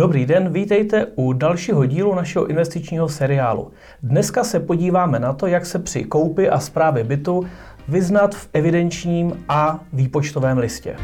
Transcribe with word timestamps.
Dobrý 0.00 0.26
den, 0.26 0.52
vítejte 0.52 1.06
u 1.14 1.32
dalšího 1.32 1.86
dílu 1.86 2.14
našeho 2.14 2.46
investičního 2.46 3.08
seriálu. 3.08 3.70
Dneska 4.02 4.44
se 4.44 4.60
podíváme 4.60 5.18
na 5.18 5.32
to, 5.32 5.46
jak 5.46 5.66
se 5.66 5.78
při 5.78 6.04
koupi 6.04 6.48
a 6.48 6.60
zprávě 6.60 7.04
bytu 7.04 7.46
vyznat 7.88 8.34
v 8.34 8.48
evidenčním 8.52 9.44
a 9.48 9.80
výpočtovém 9.92 10.58
listě. 10.58 10.96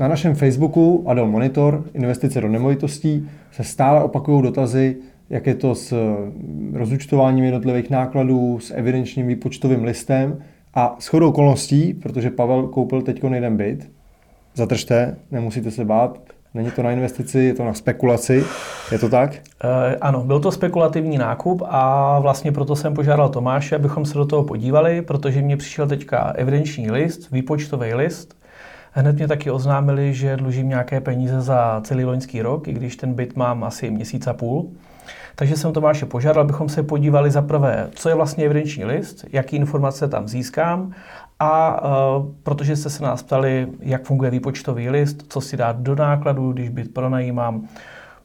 Na 0.00 0.08
našem 0.08 0.34
Facebooku 0.34 1.04
Adel 1.06 1.26
Monitor, 1.26 1.84
investice 1.94 2.40
do 2.40 2.48
nemovitostí, 2.48 3.28
se 3.52 3.64
stále 3.64 4.02
opakují 4.02 4.42
dotazy, 4.42 4.96
jak 5.30 5.46
je 5.46 5.54
to 5.54 5.74
s 5.74 5.94
rozúčtováním 6.72 7.44
jednotlivých 7.44 7.90
nákladů, 7.90 8.58
s 8.60 8.70
evidenčním 8.70 9.26
výpočtovým 9.26 9.84
listem 9.84 10.38
a 10.74 10.96
s 10.98 11.06
chodou 11.06 11.28
okolností, 11.28 11.94
protože 11.94 12.30
Pavel 12.30 12.66
koupil 12.66 13.02
teď 13.02 13.24
jeden 13.34 13.56
byt, 13.56 13.90
zatržte, 14.54 15.16
nemusíte 15.30 15.70
se 15.70 15.84
bát, 15.84 16.18
Není 16.54 16.70
to 16.70 16.82
na 16.82 16.90
investici, 16.90 17.38
je 17.38 17.54
to 17.54 17.64
na 17.64 17.74
spekulaci, 17.74 18.44
je 18.92 18.98
to 18.98 19.08
tak? 19.08 19.34
E, 19.34 19.96
ano, 19.96 20.24
byl 20.24 20.40
to 20.40 20.52
spekulativní 20.52 21.18
nákup 21.18 21.62
a 21.66 22.18
vlastně 22.18 22.52
proto 22.52 22.76
jsem 22.76 22.94
požádal 22.94 23.28
Tomáše, 23.28 23.76
abychom 23.76 24.04
se 24.04 24.14
do 24.14 24.24
toho 24.24 24.44
podívali, 24.44 25.02
protože 25.02 25.42
mě 25.42 25.56
přišel 25.56 25.88
teďka 25.88 26.32
evidenční 26.36 26.90
list, 26.90 27.30
výpočtový 27.30 27.94
list 27.94 28.39
Hned 28.92 29.16
mě 29.16 29.28
taky 29.28 29.50
oznámili, 29.50 30.14
že 30.14 30.36
dlužím 30.36 30.68
nějaké 30.68 31.00
peníze 31.00 31.40
za 31.40 31.80
celý 31.84 32.04
loňský 32.04 32.42
rok, 32.42 32.68
i 32.68 32.72
když 32.72 32.96
ten 32.96 33.14
byt 33.14 33.36
mám 33.36 33.64
asi 33.64 33.90
měsíc 33.90 34.26
a 34.26 34.32
půl. 34.32 34.70
Takže 35.34 35.56
jsem 35.56 35.72
Tomáše 35.72 36.06
požádal, 36.06 36.42
abychom 36.42 36.68
se 36.68 36.82
podívali 36.82 37.30
za 37.30 37.42
prvé, 37.42 37.88
co 37.94 38.08
je 38.08 38.14
vlastně 38.14 38.44
evidenční 38.44 38.84
list, 38.84 39.24
jaký 39.32 39.56
informace 39.56 40.08
tam 40.08 40.28
získám 40.28 40.92
a 41.38 41.84
uh, 41.84 42.26
protože 42.42 42.76
jste 42.76 42.90
se 42.90 43.02
nás 43.02 43.22
ptali, 43.22 43.66
jak 43.80 44.04
funguje 44.04 44.30
výpočtový 44.30 44.90
list, 44.90 45.24
co 45.28 45.40
si 45.40 45.56
dát 45.56 45.76
do 45.76 45.94
nákladu, 45.94 46.52
když 46.52 46.68
byt 46.68 46.94
pronajímám, 46.94 47.68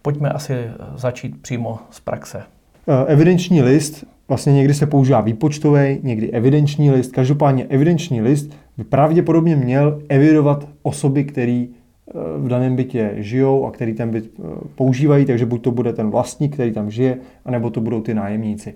pojďme 0.02 0.30
asi 0.30 0.68
začít 0.96 1.42
přímo 1.42 1.80
z 1.92 2.00
praxe. 2.00 2.44
E, 2.88 3.06
evidenční 3.06 3.62
list, 3.62 4.06
vlastně 4.28 4.54
někdy 4.54 4.74
se 4.74 4.86
používá 4.86 5.22
výpočtový, 5.22 6.00
někdy 6.04 6.32
evidenční 6.32 6.92
list. 6.92 7.12
Každopádně 7.12 7.66
evidenční 7.70 8.22
list 8.22 8.52
by 8.78 8.84
pravděpodobně 8.84 9.56
měl 9.56 10.02
evidovat 10.10 10.68
osoby, 10.82 11.24
které 11.24 11.66
eh, 11.68 12.14
v 12.38 12.48
daném 12.48 12.76
bytě 12.76 13.12
žijou 13.16 13.66
a 13.66 13.72
který 13.72 13.94
ten 13.94 14.12
byt 14.12 14.32
eh, 14.40 14.44
používají, 14.76 15.26
takže 15.26 15.46
buď 15.46 15.62
to 15.62 15.72
bude 15.72 15.94
ten 15.94 16.10
vlastník, 16.10 16.54
který 16.54 16.72
tam 16.72 16.92
žije, 16.92 17.18
anebo 17.46 17.70
to 17.70 17.82
budou 17.82 18.02
ty 18.02 18.14
nájemníci. 18.14 18.74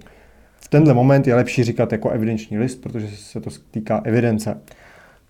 V 0.55 0.67
tenhle 0.67 0.93
moment 0.93 1.27
je 1.27 1.35
lepší 1.35 1.63
říkat 1.63 1.91
jako 1.91 2.09
evidenční 2.09 2.57
list, 2.57 2.75
protože 2.81 3.07
se 3.07 3.41
to 3.41 3.49
týká 3.71 4.01
evidence. 4.03 4.61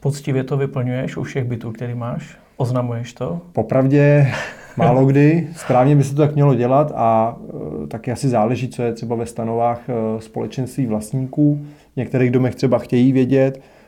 Poctivě 0.02 0.44
to 0.44 0.58
vyplňuješ 0.58 1.18
u 1.18 1.24
všech 1.24 1.44
bytů, 1.44 1.72
který 1.72 1.96
máš? 1.96 2.38
Oznamuješ 2.58 3.14
to? 3.14 3.42
Popravdě 3.54 4.28
málo 4.78 5.06
kdy. 5.06 5.48
Správně 5.56 5.96
by 5.96 6.04
se 6.04 6.16
to 6.16 6.22
tak 6.22 6.36
mělo 6.36 6.56
dělat 6.56 6.92
a 6.96 7.38
e, 7.84 7.88
taky 7.88 8.12
asi 8.12 8.30
záleží, 8.30 8.70
co 8.70 8.84
je 8.84 8.94
třeba 8.94 9.16
ve 9.16 9.26
stanovách 9.26 9.82
e, 9.90 10.22
společenství 10.22 10.86
vlastníků. 10.86 11.66
V 11.94 11.98
některých 11.98 12.32
domech 12.32 12.56
třeba 12.56 12.78
chtějí 12.78 13.12
vědět, 13.12 13.62
Eh, 13.62 13.79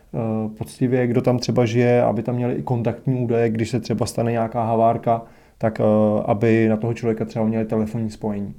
poctivě, 0.57 1.07
kdo 1.07 1.21
tam 1.21 1.39
třeba 1.39 1.65
žije, 1.65 2.03
aby 2.03 2.23
tam 2.23 2.35
měli 2.35 2.53
i 2.53 2.61
kontaktní 2.61 3.23
údaje, 3.23 3.49
když 3.49 3.69
se 3.69 3.79
třeba 3.79 4.05
stane 4.05 4.31
nějaká 4.31 4.63
havárka, 4.63 5.21
tak 5.57 5.79
eh, 5.79 5.83
aby 6.25 6.67
na 6.69 6.77
toho 6.77 6.93
člověka 6.93 7.25
třeba 7.25 7.45
měli 7.45 7.65
telefonní 7.65 8.09
spojení. 8.09 8.53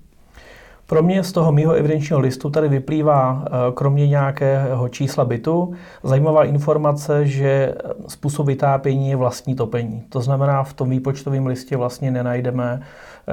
Pro 0.86 1.02
mě 1.02 1.24
z 1.24 1.32
toho 1.32 1.52
mého 1.52 1.72
evidenčního 1.72 2.20
listu 2.20 2.50
tady 2.50 2.68
vyplývá, 2.68 3.44
eh, 3.46 3.50
kromě 3.74 4.08
nějakého 4.08 4.88
čísla 4.88 5.24
bytu, 5.24 5.72
zajímavá 6.02 6.44
informace, 6.44 7.26
že 7.26 7.74
způsob 8.08 8.46
vytápění 8.46 9.10
je 9.10 9.16
vlastní 9.16 9.54
topení. 9.54 10.02
To 10.08 10.20
znamená, 10.20 10.62
v 10.62 10.72
tom 10.72 10.90
výpočtovém 10.90 11.46
listě 11.46 11.76
vlastně 11.76 12.10
nenajdeme 12.10 12.82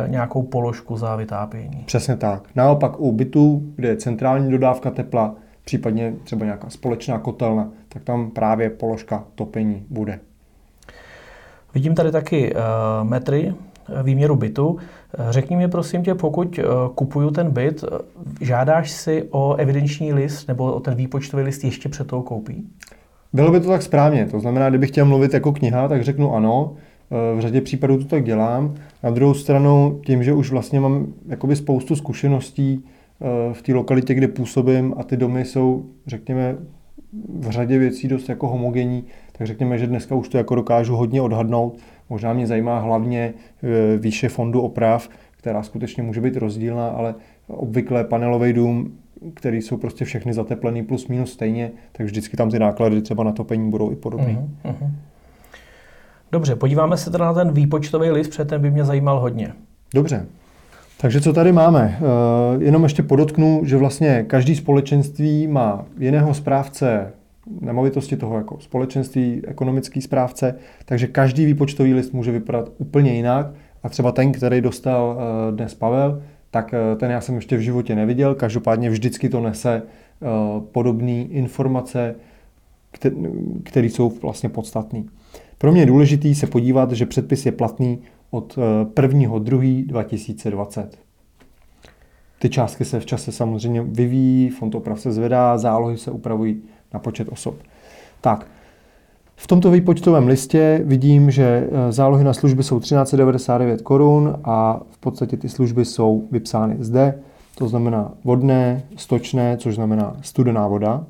nějakou 0.07 0.43
položku 0.43 0.97
za 0.97 1.15
vytápění. 1.15 1.83
Přesně 1.85 2.15
tak. 2.15 2.43
Naopak 2.55 2.99
u 2.99 3.11
bytu, 3.11 3.61
kde 3.75 3.87
je 3.87 3.97
centrální 3.97 4.51
dodávka 4.51 4.91
tepla, 4.91 5.35
případně 5.69 6.13
třeba 6.23 6.45
nějaká 6.45 6.69
společná 6.69 7.19
kotelna, 7.19 7.69
tak 7.89 8.03
tam 8.03 8.31
právě 8.31 8.69
položka 8.69 9.23
topení 9.35 9.85
bude. 9.89 10.19
Vidím 11.73 11.95
tady 11.95 12.11
taky 12.11 12.53
uh, 12.53 12.59
metry 13.09 13.53
eh, 13.53 14.03
výměru 14.03 14.35
bytu. 14.35 14.77
Eh, 14.77 15.23
řekni 15.29 15.55
mi 15.55 15.67
prosím 15.67 16.03
tě, 16.03 16.15
pokud 16.15 16.59
kupuju 16.95 17.31
ten 17.31 17.51
byt, 17.51 17.83
žádáš 18.41 18.91
si 18.91 19.23
o 19.31 19.55
evidenční 19.55 20.13
list 20.13 20.47
nebo 20.47 20.73
o 20.73 20.79
ten 20.79 20.95
výpočtový 20.95 21.43
list 21.43 21.63
ještě 21.63 21.89
před 21.89 22.07
tou 22.07 22.21
koupí? 22.21 22.67
Bylo 23.33 23.51
by 23.51 23.59
to 23.59 23.67
tak 23.67 23.81
správně. 23.81 24.25
To 24.25 24.39
znamená, 24.39 24.69
kdybych 24.69 24.89
chtěl 24.89 25.05
mluvit 25.05 25.33
jako 25.33 25.51
kniha, 25.51 25.87
tak 25.87 26.03
řeknu 26.03 26.35
ano. 26.35 26.73
V 27.35 27.39
řadě 27.39 27.61
případů 27.61 27.97
to 27.97 28.05
tak 28.05 28.23
dělám. 28.23 28.75
Na 29.03 29.09
druhou 29.09 29.33
stranu, 29.33 29.99
tím, 30.05 30.23
že 30.23 30.33
už 30.33 30.51
vlastně 30.51 30.79
mám 30.79 31.07
jakoby 31.27 31.55
spoustu 31.55 31.95
zkušeností 31.95 32.83
v 33.53 33.61
té 33.61 33.73
lokalitě, 33.73 34.13
kde 34.13 34.27
působím 34.27 34.93
a 34.97 35.03
ty 35.03 35.17
domy 35.17 35.45
jsou, 35.45 35.85
řekněme, 36.07 36.57
v 37.39 37.49
řadě 37.49 37.77
věcí 37.77 38.07
dost 38.07 38.29
jako 38.29 38.47
homogenní, 38.47 39.03
tak 39.31 39.47
řekněme, 39.47 39.77
že 39.77 39.87
dneska 39.87 40.15
už 40.15 40.29
to 40.29 40.37
jako 40.37 40.55
dokážu 40.55 40.95
hodně 40.95 41.21
odhadnout. 41.21 41.77
Možná 42.09 42.33
mě 42.33 42.47
zajímá 42.47 42.79
hlavně 42.79 43.33
e, 43.63 43.97
výše 43.97 44.29
fondu 44.29 44.61
oprav, 44.61 45.09
která 45.37 45.63
skutečně 45.63 46.03
může 46.03 46.21
být 46.21 46.37
rozdílná, 46.37 46.89
ale 46.89 47.15
obvykle 47.47 48.03
panelový 48.03 48.53
dům, 48.53 48.97
který 49.33 49.61
jsou 49.61 49.77
prostě 49.77 50.05
všechny 50.05 50.33
zateplený 50.33 50.83
plus 50.83 51.07
minus 51.07 51.33
stejně, 51.33 51.71
tak 51.91 52.05
vždycky 52.05 52.37
tam 52.37 52.51
ty 52.51 52.59
náklady 52.59 53.01
třeba 53.01 53.23
na 53.23 53.31
topení 53.31 53.69
budou 53.69 53.91
i 53.91 53.95
podobné. 53.95 54.47
Uh-huh, 54.63 54.71
uh-huh. 54.71 54.91
Dobře, 56.31 56.55
podíváme 56.55 56.97
se 56.97 57.11
teda 57.11 57.25
na 57.25 57.33
ten 57.33 57.53
výpočtový 57.53 58.11
list, 58.11 58.27
protože 58.27 58.45
ten 58.45 58.61
by 58.61 58.71
mě 58.71 58.85
zajímal 58.85 59.19
hodně. 59.19 59.53
Dobře. 59.93 60.25
Takže 61.01 61.21
co 61.21 61.33
tady 61.33 61.51
máme? 61.51 61.99
Uh, 62.01 62.63
jenom 62.63 62.83
ještě 62.83 63.03
podotknu, 63.03 63.61
že 63.65 63.77
vlastně 63.77 64.23
každý 64.27 64.55
společenství 64.55 65.47
má 65.47 65.85
jiného 65.99 66.33
správce 66.33 67.13
nemovitosti 67.61 68.17
toho 68.17 68.37
jako 68.37 68.59
společenství, 68.59 69.41
ekonomický 69.47 70.01
správce, 70.01 70.55
takže 70.85 71.07
každý 71.07 71.45
výpočtový 71.45 71.93
list 71.93 72.13
může 72.13 72.31
vypadat 72.31 72.71
úplně 72.77 73.13
jinak 73.13 73.47
a 73.83 73.89
třeba 73.89 74.11
ten, 74.11 74.31
který 74.31 74.61
dostal 74.61 75.17
uh, 75.17 75.55
dnes 75.55 75.73
Pavel, 75.73 76.21
tak 76.51 76.73
uh, 76.73 76.97
ten 76.99 77.11
já 77.11 77.21
jsem 77.21 77.35
ještě 77.35 77.57
v 77.57 77.61
životě 77.61 77.95
neviděl, 77.95 78.35
každopádně 78.35 78.89
vždycky 78.89 79.29
to 79.29 79.41
nese 79.41 79.81
podobné 80.71 81.21
informace, 81.21 82.15
které 83.63 83.87
jsou 83.87 84.13
vlastně 84.21 84.49
podstatné. 84.49 85.03
Pro 85.57 85.71
mě 85.71 85.81
je 85.81 85.85
důležité 85.85 86.35
se 86.35 86.47
podívat, 86.47 86.91
že 86.91 87.05
předpis 87.05 87.45
je 87.45 87.51
platný 87.51 87.99
od 88.31 88.57
1.2.2020. 88.57 90.83
Eh, 90.83 90.89
Ty 92.39 92.49
částky 92.49 92.85
se 92.85 92.99
v 92.99 93.05
čase 93.05 93.31
samozřejmě 93.31 93.81
vyvíjí, 93.81 94.49
fond 94.49 94.75
oprav 94.75 94.99
se 94.99 95.11
zvedá, 95.11 95.57
zálohy 95.57 95.97
se 95.97 96.11
upravují 96.11 96.61
na 96.93 96.99
počet 96.99 97.29
osob. 97.29 97.55
Tak, 98.21 98.47
v 99.35 99.47
tomto 99.47 99.71
výpočtovém 99.71 100.27
listě 100.27 100.81
vidím, 100.85 101.31
že 101.31 101.43
eh, 101.43 101.91
zálohy 101.91 102.23
na 102.23 102.33
služby 102.33 102.63
jsou 102.63 102.79
1399 102.79 103.81
korun 103.81 104.39
a 104.43 104.81
v 104.89 104.97
podstatě 104.97 105.37
ty 105.37 105.49
služby 105.49 105.85
jsou 105.85 106.27
vypsány 106.31 106.75
zde. 106.79 107.19
To 107.55 107.67
znamená 107.67 108.11
vodné, 108.23 108.83
stočné, 108.95 109.57
což 109.57 109.75
znamená 109.75 110.17
studená 110.21 110.67
voda. 110.67 111.05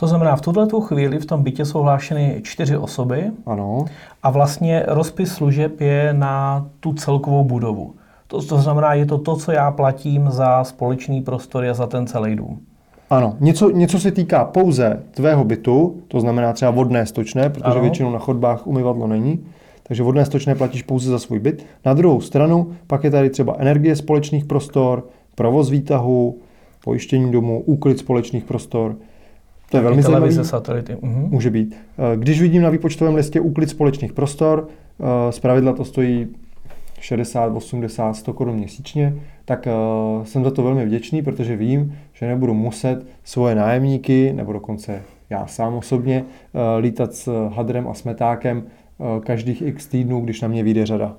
To 0.00 0.06
znamená, 0.06 0.36
v 0.36 0.40
tuto 0.40 0.80
chvíli 0.80 1.18
v 1.18 1.26
tom 1.26 1.42
bytě 1.42 1.64
jsou 1.64 1.82
hlášeny 1.82 2.40
čtyři 2.42 2.76
osoby. 2.76 3.30
Ano. 3.46 3.84
A 4.22 4.30
vlastně 4.30 4.84
rozpis 4.88 5.32
služeb 5.32 5.80
je 5.80 6.12
na 6.12 6.66
tu 6.80 6.92
celkovou 6.92 7.44
budovu. 7.44 7.94
To, 8.26 8.42
to 8.42 8.58
znamená, 8.58 8.94
je 8.94 9.06
to 9.06 9.18
to, 9.18 9.36
co 9.36 9.52
já 9.52 9.70
platím 9.70 10.30
za 10.30 10.64
společný 10.64 11.22
prostor 11.22 11.64
a 11.64 11.74
za 11.74 11.86
ten 11.86 12.06
celý 12.06 12.36
dům. 12.36 12.60
Ano, 13.10 13.36
něco, 13.40 13.70
něco 13.70 13.98
se 13.98 14.10
týká 14.10 14.44
pouze 14.44 15.02
tvého 15.10 15.44
bytu, 15.44 16.02
to 16.08 16.20
znamená 16.20 16.52
třeba 16.52 16.70
vodné 16.70 17.06
stočné, 17.06 17.50
protože 17.50 17.64
ano. 17.64 17.80
většinou 17.80 18.10
na 18.10 18.18
chodbách 18.18 18.66
umyvadlo 18.66 19.06
není. 19.06 19.46
Takže 19.82 20.02
vodné 20.02 20.24
stočné 20.24 20.54
platíš 20.54 20.82
pouze 20.82 21.10
za 21.10 21.18
svůj 21.18 21.38
byt. 21.38 21.66
Na 21.84 21.94
druhou 21.94 22.20
stranu 22.20 22.72
pak 22.86 23.04
je 23.04 23.10
tady 23.10 23.30
třeba 23.30 23.56
energie 23.58 23.96
společných 23.96 24.44
prostor, 24.44 25.06
provoz 25.34 25.70
výtahu, 25.70 26.38
pojištění 26.84 27.32
domu, 27.32 27.62
úklid 27.66 27.98
společných 27.98 28.44
prostor, 28.44 28.96
to 29.70 29.76
je 29.76 29.82
velmi 29.82 30.02
zajímavý. 30.02 30.32
ze 30.32 30.44
satelity. 30.44 30.94
Uh-huh. 30.94 31.28
Může 31.30 31.50
být. 31.50 31.76
Eh, 31.98 32.16
když 32.16 32.40
vidím 32.40 32.62
na 32.62 32.70
výpočtovém 32.70 33.14
listě 33.14 33.40
úklid 33.40 33.70
společných 33.70 34.12
prostor, 34.12 34.68
eh, 34.68 35.32
z 35.32 35.38
pravidla 35.38 35.72
to 35.72 35.84
stojí 35.84 36.26
60, 37.00 37.56
80, 37.56 38.12
100 38.16 38.32
korun 38.32 38.56
měsíčně, 38.56 39.14
tak 39.44 39.66
eh, 39.66 39.72
jsem 40.24 40.44
za 40.44 40.50
to 40.50 40.62
velmi 40.62 40.86
vděčný, 40.86 41.22
protože 41.22 41.56
vím, 41.56 41.94
že 42.12 42.26
nebudu 42.26 42.54
muset 42.54 43.06
svoje 43.24 43.54
nájemníky, 43.54 44.32
nebo 44.32 44.52
dokonce 44.52 45.02
já 45.30 45.46
sám 45.46 45.74
osobně, 45.74 46.24
lítat 46.80 47.14
s 47.14 47.48
hadrem 47.48 47.88
a 47.88 47.94
smetákem 47.94 48.62
eh, 48.66 49.20
každých 49.20 49.62
x 49.62 49.86
týdnů, 49.86 50.20
když 50.20 50.40
na 50.40 50.48
mě 50.48 50.62
vyjde 50.62 50.86
řada. 50.86 51.16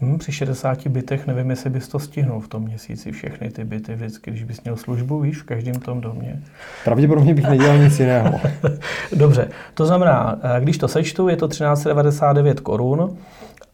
Hmm, 0.00 0.18
při 0.18 0.32
60 0.32 0.86
bytech 0.86 1.26
nevím, 1.26 1.50
jestli 1.50 1.70
bys 1.70 1.88
to 1.88 1.98
stihnul 1.98 2.40
v 2.40 2.48
tom 2.48 2.62
měsíci, 2.62 3.12
všechny 3.12 3.50
ty 3.50 3.64
byty 3.64 3.94
vždycky, 3.94 4.30
když 4.30 4.44
bys 4.44 4.62
měl 4.62 4.76
službu, 4.76 5.20
víš, 5.20 5.38
v 5.38 5.44
každém 5.44 5.74
tom 5.74 6.00
domě. 6.00 6.42
Pravděpodobně 6.84 7.34
bych 7.34 7.48
nedělal 7.48 7.78
nic 7.78 8.00
jiného. 8.00 8.40
Dobře, 9.12 9.48
to 9.74 9.86
znamená, 9.86 10.38
eh, 10.42 10.60
když 10.60 10.78
to 10.78 10.88
sečtu, 10.88 11.28
je 11.28 11.36
to 11.36 11.48
1399 11.48 12.60
korun 12.60 13.16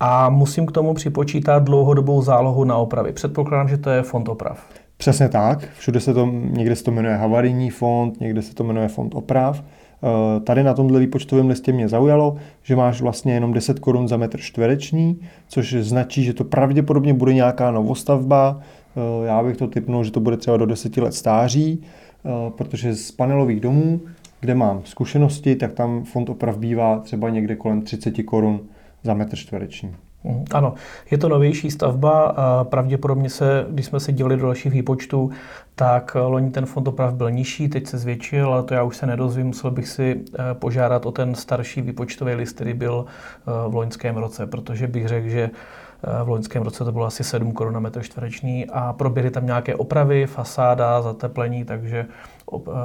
a 0.00 0.30
musím 0.30 0.66
k 0.66 0.72
tomu 0.72 0.94
připočítat 0.94 1.64
dlouhodobou 1.64 2.22
zálohu 2.22 2.64
na 2.64 2.76
opravy. 2.76 3.12
Předpokládám, 3.12 3.68
že 3.68 3.76
to 3.76 3.90
je 3.90 4.02
fond 4.02 4.28
oprav. 4.28 4.64
Přesně 4.96 5.28
tak. 5.28 5.68
Všude 5.78 6.00
se 6.00 6.14
to, 6.14 6.26
někde 6.26 6.76
se 6.76 6.84
to 6.84 6.90
jmenuje 6.90 7.16
havarijní 7.16 7.70
fond, 7.70 8.20
někde 8.20 8.42
se 8.42 8.54
to 8.54 8.64
jmenuje 8.64 8.88
fond 8.88 9.14
oprav. 9.14 9.62
Eh, 10.04 10.40
tady 10.40 10.62
na 10.62 10.74
tomhle 10.74 11.00
výpočtovém 11.00 11.48
listě 11.48 11.72
mě 11.72 11.88
zaujalo, 11.88 12.36
že 12.62 12.76
máš 12.76 13.00
vlastně 13.00 13.34
jenom 13.34 13.52
10 13.52 13.78
korun 13.78 14.08
za 14.08 14.16
metr 14.16 14.40
čtvereční, 14.40 15.20
což 15.48 15.72
značí, 15.72 16.24
že 16.24 16.34
to 16.34 16.44
pravděpodobně 16.44 17.14
bude 17.14 17.34
nějaká 17.34 17.70
novostavba. 17.70 18.60
Eh, 18.96 19.26
já 19.26 19.42
bych 19.42 19.56
to 19.56 19.66
typnul, 19.66 20.04
že 20.04 20.10
to 20.10 20.20
bude 20.20 20.36
třeba 20.36 20.56
do 20.56 20.66
10 20.66 21.00
let 21.00 21.14
stáří, 21.14 21.82
eh, 21.82 22.28
protože 22.50 22.94
z 22.94 23.10
panelových 23.10 23.60
domů, 23.60 24.00
kde 24.40 24.54
mám 24.54 24.80
zkušenosti, 24.84 25.56
tak 25.56 25.72
tam 25.72 26.04
fond 26.04 26.30
oprav 26.30 26.58
bývá 26.58 26.98
třeba 26.98 27.28
někde 27.28 27.56
kolem 27.56 27.82
30 27.82 28.22
korun 28.22 28.60
za 29.02 29.14
metr 29.14 29.36
čtvereční. 29.36 29.94
Mhm. 30.24 30.44
Ano, 30.52 30.74
je 31.10 31.18
to 31.18 31.28
novější 31.28 31.70
stavba 31.70 32.20
a 32.36 32.64
pravděpodobně 32.64 33.30
se, 33.30 33.66
když 33.70 33.86
jsme 33.86 34.00
se 34.00 34.12
dívali 34.12 34.36
do 34.36 34.42
dalších 34.42 34.72
výpočtů, 34.72 35.30
tak 35.74 36.16
loni 36.26 36.50
ten 36.50 36.66
fond 36.66 36.88
oprav 36.88 37.14
byl 37.14 37.30
nižší, 37.30 37.68
teď 37.68 37.86
se 37.86 37.98
zvětšil, 37.98 38.52
ale 38.52 38.62
to 38.62 38.74
já 38.74 38.82
už 38.82 38.96
se 38.96 39.06
nedozvím, 39.06 39.46
musel 39.46 39.70
bych 39.70 39.88
si 39.88 40.20
eh, 40.34 40.54
požádat 40.54 41.06
o 41.06 41.12
ten 41.12 41.34
starší 41.34 41.82
výpočtový 41.82 42.34
list, 42.34 42.52
který 42.52 42.74
byl 42.74 43.04
eh, 43.06 43.68
v 43.68 43.74
loňském 43.74 44.16
roce, 44.16 44.46
protože 44.46 44.86
bych 44.86 45.08
řekl, 45.08 45.28
že 45.28 45.50
eh, 45.50 46.24
v 46.24 46.28
loňském 46.28 46.62
roce 46.62 46.84
to 46.84 46.92
bylo 46.92 47.06
asi 47.06 47.24
7 47.24 47.52
korun 47.52 47.74
na 47.74 47.80
metr 47.80 48.02
čtvereční 48.02 48.66
a 48.66 48.92
proběhly 48.92 49.30
tam 49.30 49.46
nějaké 49.46 49.74
opravy, 49.74 50.26
fasáda, 50.26 51.02
zateplení, 51.02 51.64
takže 51.64 52.06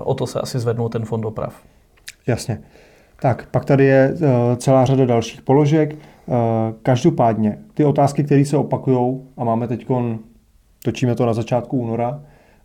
o 0.04 0.13
to 0.13 0.28
se 0.28 0.40
asi 0.40 0.60
zvednul 0.60 0.90
ten 0.90 1.06
fond 1.06 1.25
oprav. 1.25 1.54
Jasně. 2.28 2.62
Tak, 3.19 3.48
pak 3.52 3.66
tady 3.66 3.86
je 3.86 4.16
celá 4.58 4.86
řada 4.86 5.06
dalších 5.06 5.42
položek. 5.42 5.96
Eh, 6.30 6.74
každopádně, 6.84 7.58
ty 7.74 7.86
otázky, 7.86 8.24
které 8.24 8.46
se 8.46 8.58
opakují, 8.58 9.22
a 9.38 9.44
máme 9.44 9.68
teď, 9.68 9.88
točíme 10.84 11.16
to 11.16 11.25
na 11.25 11.34
začátku 11.34 11.78
února, 11.78 12.22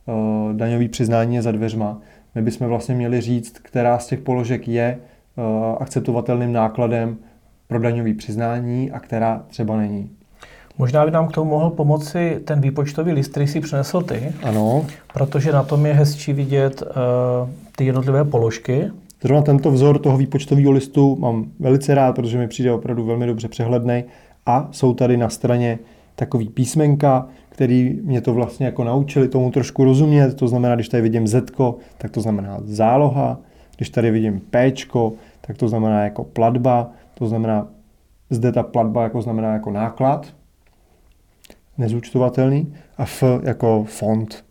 eh, 0.08 0.12
daňový 0.52 0.88
přiznání 0.88 1.34
je 1.34 1.42
za 1.42 1.52
dveřma, 1.52 1.98
my 2.34 2.42
bychom 2.42 2.66
vlastně 2.66 2.94
měli 2.94 3.20
říct, 3.20 3.58
která 3.58 3.98
z 3.98 4.06
těch 4.06 4.20
položek 4.20 4.68
je 4.68 4.98
eh, 5.38 5.42
akceptovatelným 5.80 6.52
nákladem 6.52 7.16
pro 7.68 7.78
daňový 7.78 8.14
přiznání 8.14 8.90
a 8.90 9.00
která 9.00 9.42
třeba 9.48 9.76
není. 9.76 10.10
Možná 10.78 11.04
by 11.04 11.10
nám 11.10 11.28
k 11.28 11.32
tomu 11.32 11.50
mohl 11.50 11.70
pomoci 11.70 12.40
ten 12.44 12.60
výpočtový 12.60 13.12
list, 13.12 13.30
který 13.30 13.46
si 13.46 13.60
přinesl 13.60 14.00
ty. 14.00 14.32
Ano. 14.42 14.86
Protože 15.12 15.52
na 15.52 15.62
tom 15.62 15.86
je 15.86 15.92
hezčí 15.92 16.32
vidět 16.32 16.82
uh, 16.82 16.88
ty 17.76 17.84
jednotlivé 17.84 18.24
položky. 18.24 18.90
Zrovna 19.22 19.42
tento 19.42 19.70
vzor 19.70 19.98
toho 19.98 20.18
výpočtového 20.18 20.70
listu 20.70 21.16
mám 21.16 21.50
velice 21.58 21.94
rád, 21.94 22.12
protože 22.12 22.38
mi 22.38 22.48
přijde 22.48 22.72
opravdu 22.72 23.04
velmi 23.04 23.26
dobře 23.26 23.48
přehledný 23.48 24.04
a 24.46 24.68
jsou 24.70 24.94
tady 24.94 25.16
na 25.16 25.28
straně 25.28 25.78
takový 26.16 26.48
písmenka, 26.48 27.26
který 27.48 28.00
mě 28.02 28.20
to 28.20 28.34
vlastně 28.34 28.66
jako 28.66 28.84
naučili 28.84 29.28
tomu 29.28 29.50
trošku 29.50 29.84
rozumět. 29.84 30.34
To 30.34 30.48
znamená, 30.48 30.74
když 30.74 30.88
tady 30.88 31.02
vidím 31.02 31.26
Z, 31.26 31.50
tak 31.98 32.10
to 32.10 32.20
znamená 32.20 32.58
záloha. 32.64 33.40
Když 33.76 33.90
tady 33.90 34.10
vidím 34.10 34.40
P, 34.50 34.72
tak 35.40 35.56
to 35.56 35.68
znamená 35.68 36.04
jako 36.04 36.24
platba. 36.24 36.90
To 37.14 37.26
znamená, 37.26 37.68
zde 38.30 38.52
ta 38.52 38.62
platba 38.62 39.02
jako 39.02 39.22
znamená 39.22 39.52
jako 39.52 39.70
náklad, 39.70 40.26
nezúčtovatelný, 41.78 42.74
a 42.98 43.02
F 43.02 43.22
jako 43.42 43.84
fond. 43.88 44.44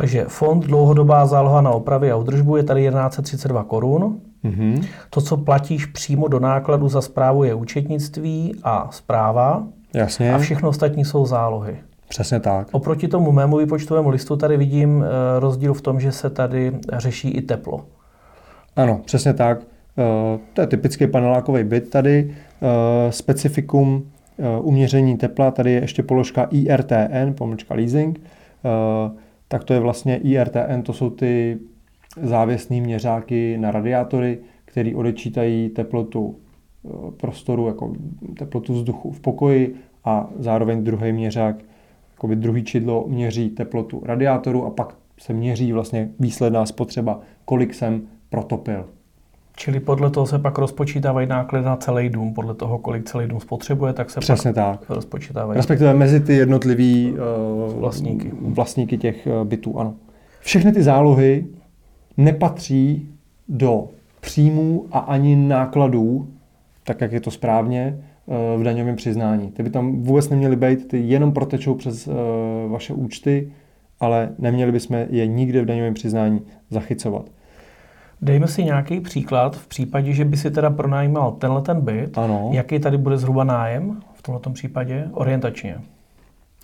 Takže 0.00 0.24
fond 0.28 0.64
dlouhodobá 0.64 1.26
záloha 1.26 1.60
na 1.60 1.70
opravy 1.70 2.10
a 2.10 2.16
udržbu 2.16 2.56
je 2.56 2.62
tady 2.62 2.82
1132 2.82 3.64
korun. 3.64 4.20
Mm-hmm. 4.44 4.84
To, 5.10 5.20
co 5.20 5.36
platíš 5.36 5.86
přímo 5.86 6.28
do 6.28 6.40
nákladu 6.40 6.88
za 6.88 7.00
zprávu, 7.00 7.44
je 7.44 7.54
účetnictví 7.54 8.54
a 8.62 8.88
zpráva. 8.92 9.66
Jasně. 9.94 10.34
A 10.34 10.38
všechno 10.38 10.68
ostatní 10.68 11.04
jsou 11.04 11.26
zálohy. 11.26 11.76
Přesně 12.08 12.40
tak. 12.40 12.68
Oproti 12.72 13.08
tomu 13.08 13.32
mému 13.32 13.56
výpočtovému 13.56 14.08
listu 14.08 14.36
tady 14.36 14.56
vidím 14.56 15.04
eh, 15.04 15.40
rozdíl 15.40 15.74
v 15.74 15.80
tom, 15.80 16.00
že 16.00 16.12
se 16.12 16.30
tady 16.30 16.72
řeší 16.92 17.30
i 17.30 17.42
teplo. 17.42 17.84
Ano, 18.76 19.00
přesně 19.04 19.34
tak. 19.34 19.58
Eh, 19.98 20.38
to 20.54 20.60
je 20.60 20.66
typický 20.66 21.06
panelákový 21.06 21.64
byt 21.64 21.90
tady. 21.90 22.34
Eh, 22.62 23.12
specifikum 23.12 24.10
uměření 24.60 25.16
tepla, 25.16 25.50
tady 25.50 25.72
je 25.72 25.80
ještě 25.80 26.02
položka 26.02 26.48
IRTN, 26.50 27.32
pomlčka 27.34 27.74
leasing 27.74 28.20
tak 29.52 29.64
to 29.64 29.74
je 29.74 29.80
vlastně 29.80 30.16
IRTN, 30.16 30.82
to 30.82 30.92
jsou 30.92 31.10
ty 31.10 31.58
závěsné 32.22 32.80
měřáky 32.80 33.58
na 33.58 33.70
radiátory, 33.70 34.38
které 34.64 34.94
odečítají 34.94 35.68
teplotu 35.68 36.36
eh, 36.36 36.88
prostoru, 37.16 37.66
jako 37.66 37.92
teplotu 38.38 38.74
vzduchu 38.74 39.10
v 39.10 39.20
pokoji 39.20 39.74
a 40.04 40.30
zároveň 40.38 40.84
druhý 40.84 41.12
měřák, 41.12 41.56
by 42.26 42.36
druhý 42.36 42.64
čidlo 42.64 43.04
měří 43.08 43.50
teplotu 43.50 44.02
radiátoru 44.04 44.64
a 44.64 44.70
pak 44.70 44.96
se 45.18 45.32
měří 45.32 45.72
vlastně 45.72 46.10
výsledná 46.20 46.66
spotřeba, 46.66 47.20
kolik 47.44 47.74
jsem 47.74 48.02
protopil. 48.28 48.88
Čili 49.60 49.80
podle 49.80 50.10
toho 50.10 50.26
se 50.26 50.38
pak 50.38 50.58
rozpočítávají 50.58 51.26
náklady 51.28 51.64
na 51.64 51.76
celý 51.76 52.08
dům, 52.08 52.34
podle 52.34 52.54
toho, 52.54 52.78
kolik 52.78 53.04
celý 53.04 53.28
dům 53.28 53.40
spotřebuje, 53.40 53.92
tak 53.92 54.10
se 54.10 54.20
Přesně 54.20 54.52
pak 54.52 54.80
tak. 54.80 54.90
rozpočítávají. 54.90 55.56
Respektive 55.56 55.94
mezi 55.94 56.20
ty 56.20 56.34
jednotlivý 56.34 57.12
uh, 57.12 57.80
vlastníky. 57.80 58.30
vlastníky 58.40 58.98
těch 58.98 59.26
uh, 59.26 59.48
bytů, 59.48 59.78
ano. 59.80 59.94
Všechny 60.40 60.72
ty 60.72 60.82
zálohy 60.82 61.46
nepatří 62.16 63.08
do 63.48 63.88
příjmů 64.20 64.86
a 64.92 64.98
ani 64.98 65.36
nákladů, 65.36 66.28
tak 66.84 67.00
jak 67.00 67.12
je 67.12 67.20
to 67.20 67.30
správně, 67.30 67.98
uh, 68.26 68.60
v 68.60 68.64
daňovém 68.64 68.96
přiznání. 68.96 69.50
Ty 69.50 69.62
by 69.62 69.70
tam 69.70 70.02
vůbec 70.02 70.28
neměly 70.28 70.56
být, 70.56 70.88
ty 70.88 70.98
jenom 70.98 71.32
protečou 71.32 71.74
přes 71.74 72.08
vaše 72.68 72.92
účty, 72.94 73.52
ale 74.00 74.28
neměli 74.38 74.72
bychom 74.72 75.06
je 75.10 75.26
nikde 75.26 75.62
v 75.62 75.66
daňovém 75.66 75.94
přiznání 75.94 76.40
zachycovat. 76.70 77.30
Dejme 78.22 78.48
si 78.48 78.64
nějaký 78.64 79.00
příklad 79.00 79.56
v 79.56 79.66
případě, 79.66 80.12
že 80.12 80.24
by 80.24 80.36
si 80.36 80.50
teda 80.50 80.70
pronajímal 80.70 81.32
tenhle 81.32 81.62
ten 81.62 81.80
byt. 81.80 82.18
Ano. 82.18 82.50
Jaký 82.52 82.78
tady 82.78 82.98
bude 82.98 83.18
zhruba 83.18 83.44
nájem 83.44 84.00
v 84.14 84.22
tomto 84.22 84.50
případě 84.50 85.08
orientačně? 85.12 85.80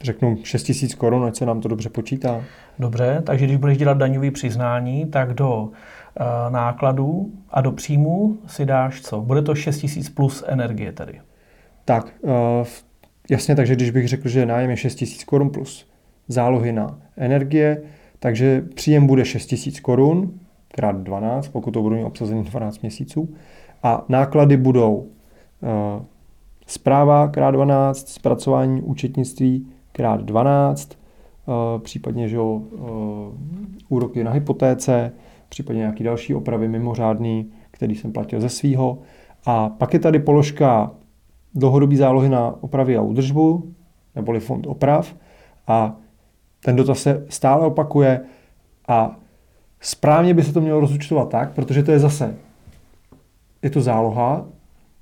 Řeknu 0.02 0.38
6 0.42 0.68
000 0.82 0.94
korun, 0.98 1.24
ať 1.24 1.36
se 1.36 1.46
nám 1.46 1.60
to 1.60 1.68
dobře 1.68 1.88
počítá. 1.88 2.42
Dobře, 2.78 3.22
takže 3.26 3.44
když 3.44 3.56
budeš 3.56 3.78
dělat 3.78 3.98
daňový 3.98 4.30
přiznání, 4.30 5.06
tak 5.06 5.34
do 5.34 5.62
uh, 5.62 5.70
nákladů 6.48 7.32
a 7.50 7.60
do 7.60 7.72
příjmů 7.72 8.38
si 8.46 8.66
dáš 8.66 9.00
co? 9.00 9.20
Bude 9.20 9.42
to 9.42 9.54
6 9.54 9.96
000 9.96 10.08
plus 10.14 10.44
energie 10.46 10.92
tady. 10.92 11.20
Tak, 11.84 12.12
uh, 12.20 12.30
jasně, 13.30 13.56
takže 13.56 13.74
když 13.74 13.90
bych 13.90 14.08
řekl, 14.08 14.28
že 14.28 14.46
nájem 14.46 14.70
je 14.70 14.76
6 14.76 15.00
000 15.00 15.12
korun 15.26 15.50
plus 15.50 15.88
zálohy 16.28 16.72
na 16.72 16.98
energie, 17.16 17.82
takže 18.18 18.62
příjem 18.74 19.06
bude 19.06 19.24
6 19.24 19.52
000 19.52 19.62
korun, 19.82 20.40
krát 20.68 20.96
12, 20.96 21.48
pokud 21.48 21.70
to 21.70 21.82
budou 21.82 21.96
mít 21.96 22.04
obsazení 22.04 22.44
12 22.44 22.82
měsíců. 22.82 23.34
A 23.82 24.04
náklady 24.08 24.56
budou 24.56 24.94
uh, 24.96 25.06
zpráva 26.66 27.28
krát 27.28 27.50
12, 27.50 28.08
zpracování 28.08 28.82
účetnictví 28.82 29.66
krát 29.92 30.20
12, 30.20 30.98
uh, 31.46 31.82
případně 31.82 32.28
že, 32.28 32.38
uh, 32.38 32.60
úroky 33.88 34.24
na 34.24 34.30
hypotéce, 34.30 35.12
případně 35.48 35.78
nějaký 35.78 36.04
další 36.04 36.34
opravy 36.34 36.68
mimořádný, 36.68 37.50
který 37.70 37.94
jsem 37.94 38.12
platil 38.12 38.40
ze 38.40 38.48
svýho. 38.48 38.98
A 39.46 39.68
pak 39.68 39.94
je 39.94 40.00
tady 40.00 40.18
položka 40.18 40.90
dlouhodobý 41.54 41.96
zálohy 41.96 42.28
na 42.28 42.54
opravy 42.60 42.96
a 42.96 43.02
údržbu, 43.02 43.74
neboli 44.14 44.40
fond 44.40 44.66
oprav. 44.66 45.14
A 45.66 45.96
ten 46.64 46.76
dotaz 46.76 46.98
se 46.98 47.26
stále 47.28 47.66
opakuje 47.66 48.20
a 48.88 49.16
Správně 49.80 50.34
by 50.34 50.42
se 50.42 50.52
to 50.52 50.60
mělo 50.60 50.80
rozúčtovat 50.80 51.28
tak, 51.28 51.52
protože 51.52 51.82
to 51.82 51.92
je 51.92 51.98
zase, 51.98 52.36
je 53.62 53.70
to 53.70 53.80
záloha, 53.80 54.46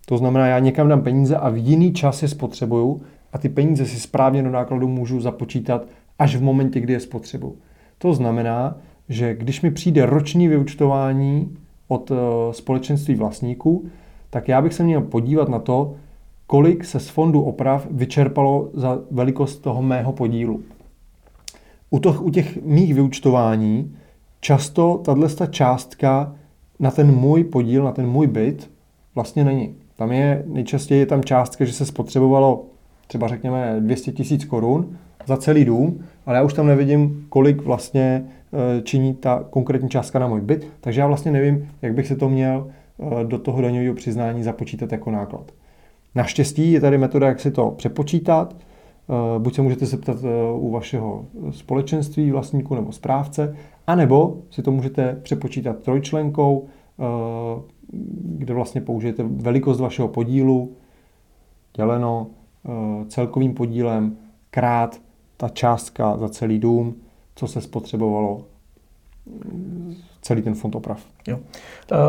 to 0.06 0.18
znamená, 0.18 0.46
já 0.46 0.58
někam 0.58 0.88
dám 0.88 1.02
peníze 1.02 1.36
a 1.36 1.48
v 1.48 1.56
jiný 1.56 1.92
čas 1.92 2.22
je 2.22 2.28
spotřebuju 2.28 3.02
a 3.32 3.38
ty 3.38 3.48
peníze 3.48 3.86
si 3.86 4.00
správně 4.00 4.42
do 4.42 4.50
nákladu 4.50 4.88
můžu 4.88 5.20
započítat 5.20 5.86
až 6.18 6.36
v 6.36 6.42
momentě, 6.42 6.80
kdy 6.80 6.92
je 6.92 7.00
spotřebuju. 7.00 7.56
To 7.98 8.14
znamená, 8.14 8.76
že 9.08 9.34
když 9.34 9.62
mi 9.62 9.70
přijde 9.70 10.06
roční 10.06 10.48
vyučtování 10.48 11.56
od 11.88 12.10
eh, 12.10 12.14
společenství 12.52 13.14
vlastníků, 13.14 13.86
tak 14.30 14.48
já 14.48 14.62
bych 14.62 14.74
se 14.74 14.84
měl 14.84 15.00
podívat 15.00 15.48
na 15.48 15.58
to, 15.58 15.94
kolik 16.46 16.84
se 16.84 17.00
z 17.00 17.08
fondu 17.08 17.42
oprav 17.42 17.86
vyčerpalo 17.90 18.70
za 18.74 18.98
velikost 19.10 19.56
toho 19.56 19.82
mého 19.82 20.12
podílu. 20.12 20.62
U, 21.90 21.98
to, 21.98 22.12
u 22.12 22.30
těch 22.30 22.62
mých 22.62 22.94
vyučtování 22.94 23.96
často 24.44 25.00
tahle 25.04 25.28
částka 25.50 26.34
na 26.78 26.90
ten 26.90 27.12
můj 27.14 27.44
podíl, 27.44 27.84
na 27.84 27.92
ten 27.92 28.06
můj 28.06 28.26
byt 28.26 28.70
vlastně 29.14 29.44
není. 29.44 29.74
Tam 29.96 30.12
je 30.12 30.44
nejčastěji 30.46 31.00
je 31.00 31.06
tam 31.06 31.24
částka, 31.24 31.64
že 31.64 31.72
se 31.72 31.86
spotřebovalo 31.86 32.64
třeba 33.06 33.28
řekněme 33.28 33.76
200 33.80 34.12
tisíc 34.12 34.44
korun 34.44 34.96
za 35.26 35.36
celý 35.36 35.64
dům, 35.64 36.04
ale 36.26 36.36
já 36.36 36.42
už 36.42 36.54
tam 36.54 36.66
nevidím, 36.66 37.26
kolik 37.28 37.62
vlastně 37.62 38.24
eh, 38.24 38.82
činí 38.82 39.14
ta 39.14 39.44
konkrétní 39.50 39.88
částka 39.88 40.18
na 40.18 40.26
můj 40.26 40.40
byt, 40.40 40.68
takže 40.80 41.00
já 41.00 41.06
vlastně 41.06 41.32
nevím, 41.32 41.68
jak 41.82 41.94
bych 41.94 42.06
se 42.06 42.16
to 42.16 42.28
měl 42.28 42.66
eh, 42.66 43.24
do 43.24 43.38
toho 43.38 43.62
daňového 43.62 43.94
přiznání 43.94 44.42
započítat 44.42 44.92
jako 44.92 45.10
náklad. 45.10 45.52
Naštěstí 46.14 46.72
je 46.72 46.80
tady 46.80 46.98
metoda, 46.98 47.26
jak 47.28 47.40
si 47.40 47.50
to 47.50 47.70
přepočítat. 47.70 48.56
Eh, 49.08 49.38
buď 49.38 49.54
se 49.54 49.62
můžete 49.62 49.86
zeptat 49.86 50.16
u 50.54 50.70
vašeho 50.70 51.26
společenství, 51.50 52.30
vlastníku 52.30 52.74
nebo 52.74 52.92
správce, 52.92 53.56
anebo 53.86 54.38
si 54.50 54.62
to 54.62 54.70
můžete 54.70 55.20
přepočítat 55.22 55.78
trojčlenkou, 55.78 56.66
kde 58.22 58.54
vlastně 58.54 58.80
použijete 58.80 59.22
velikost 59.22 59.80
vašeho 59.80 60.08
podílu 60.08 60.72
děleno 61.76 62.26
celkovým 63.08 63.54
podílem 63.54 64.16
krát 64.50 65.00
ta 65.36 65.48
částka 65.48 66.16
za 66.16 66.28
celý 66.28 66.58
dům, 66.58 66.94
co 67.34 67.46
se 67.46 67.60
spotřebovalo 67.60 68.44
celý 70.24 70.42
ten 70.42 70.54
fond 70.54 70.74
oprav. 70.74 71.00
Jo. 71.28 71.38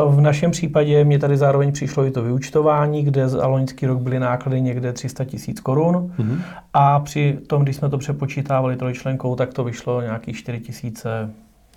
V 0.10 0.22
našem 0.22 0.52
případě 0.52 1.04
mě 1.04 1.20
tady 1.20 1.38
zároveň 1.38 1.72
přišlo 1.72 2.06
i 2.06 2.12
to 2.12 2.24
vyučtování, 2.24 3.04
kde 3.04 3.30
za 3.30 3.48
loňský 3.48 3.86
rok 3.86 4.00
byly 4.00 4.20
náklady 4.20 4.62
někde 4.62 4.94
300 4.94 5.26
tisíc 5.26 5.60
korun 5.60 6.12
mm-hmm. 6.20 6.38
a 6.74 7.00
při 7.00 7.38
tom, 7.48 7.64
když 7.64 7.76
jsme 7.76 7.90
to 7.90 7.98
přepočítávali 7.98 8.76
trojčlenkou, 8.76 9.36
tak 9.36 9.54
to 9.54 9.64
vyšlo 9.64 10.02
nějakých 10.02 10.38
4 10.38 10.60
tisíce 10.60 11.30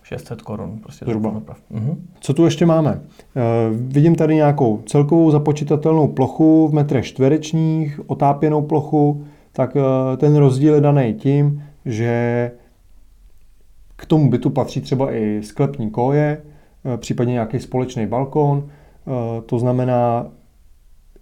600 0.03 0.43
korun. 0.43 0.79
Prostě 0.83 1.05
Zhruba. 1.05 1.31
Mm-hmm. 1.31 1.97
Co 2.21 2.35
tu 2.35 2.45
ještě 2.45 2.67
máme? 2.67 2.91
Uh, 2.91 3.77
vidím 3.77 4.15
tady 4.15 4.35
nějakou 4.35 4.83
celkovou 4.87 5.31
započítatelnou 5.31 6.09
plochu 6.09 6.69
v 6.69 6.75
metrech 6.75 7.05
čtverečních, 7.05 8.01
otápěnou 8.07 8.63
plochu, 8.63 9.25
tak 9.53 9.77
uh, 9.77 9.83
ten 10.17 10.37
rozdíl 10.37 10.75
je 10.75 10.81
daný 10.81 11.15
tím, 11.15 11.63
že 11.85 12.51
k 13.99 14.07
tomu 14.07 14.31
bytu 14.31 14.51
patří 14.51 14.81
třeba 14.81 15.13
i 15.13 15.41
sklepní 15.43 15.91
koje, 15.91 16.43
uh, 16.85 16.97
případně 16.97 17.33
nějaký 17.33 17.61
společný 17.61 18.07
balkon. 18.07 18.59
Uh, 18.59 19.15
to 19.47 19.59
znamená, 19.59 20.27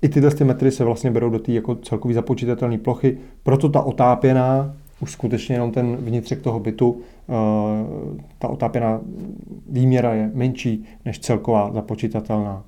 i 0.03 0.09
tyhle 0.09 0.31
ty 0.31 0.45
metry 0.45 0.71
se 0.71 0.85
vlastně 0.85 1.11
berou 1.11 1.31
do 1.31 1.39
té 1.39 1.53
jako 1.53 1.75
celkový 1.75 2.15
započítatelné 2.15 2.79
plochy, 2.79 3.19
proto 3.43 3.69
ta 3.69 3.81
otápěná 3.81 4.75
už 5.01 5.13
skutečně 5.13 5.55
jenom 5.55 5.73
ten 5.73 5.97
vnitřek 5.97 6.43
toho 6.43 6.61
bytu, 6.61 7.01
eh, 7.29 7.33
ta 8.39 8.49
otápěná 8.49 9.01
výměra 9.69 10.15
je 10.15 10.31
menší 10.35 10.85
než 11.05 11.19
celková 11.19 11.73
započítatelná. 11.73 12.65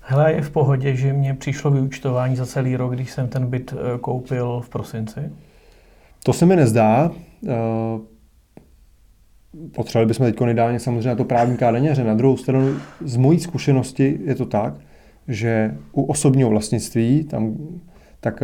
Hele, 0.00 0.32
je 0.32 0.42
v 0.42 0.50
pohodě, 0.50 0.96
že 0.96 1.12
mě 1.12 1.34
přišlo 1.34 1.70
vyučtování 1.70 2.36
za 2.36 2.46
celý 2.46 2.76
rok, 2.76 2.92
když 2.92 3.10
jsem 3.10 3.28
ten 3.28 3.46
byt 3.46 3.74
eh, 3.76 3.98
koupil 3.98 4.60
v 4.64 4.68
prosinci? 4.68 5.20
To 6.22 6.32
se 6.32 6.46
mi 6.46 6.56
nezdá. 6.56 7.10
Eh, 9.64 9.68
potřebovali 9.68 10.06
bychom 10.06 10.26
teď 10.26 10.40
ideálně 10.50 10.80
samozřejmě 10.80 11.08
na 11.08 11.14
to 11.14 11.24
právníka 11.24 11.70
deněře. 11.70 12.04
Na 12.04 12.14
druhou 12.14 12.36
stranu, 12.36 12.76
z 13.04 13.16
mojí 13.16 13.40
zkušenosti 13.40 14.18
je 14.24 14.34
to 14.34 14.46
tak, 14.46 14.74
že 15.28 15.76
u 15.92 16.02
osobního 16.02 16.50
vlastnictví 16.50 17.24
tam 17.24 17.56
tak 18.20 18.42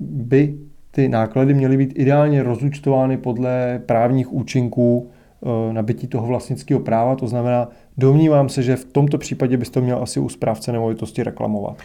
by 0.00 0.58
ty 0.90 1.08
náklady 1.08 1.54
měly 1.54 1.76
být 1.76 1.92
ideálně 1.96 2.42
rozúčtovány 2.42 3.16
podle 3.16 3.82
právních 3.86 4.32
účinků 4.32 5.10
eh, 5.42 5.72
nabití 5.72 6.06
toho 6.06 6.26
vlastnického 6.26 6.80
práva. 6.80 7.16
To 7.16 7.28
znamená, 7.28 7.68
domnívám 7.98 8.48
se, 8.48 8.62
že 8.62 8.76
v 8.76 8.84
tomto 8.84 9.18
případě 9.18 9.56
bys 9.56 9.70
to 9.70 9.80
měl 9.80 10.02
asi 10.02 10.20
u 10.20 10.28
správce 10.28 10.72
nemovitosti 10.72 11.22
reklamovat. 11.22 11.76